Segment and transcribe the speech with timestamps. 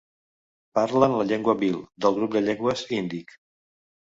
[0.77, 3.37] Parlen la llengua bhil, del grup de llengües índic.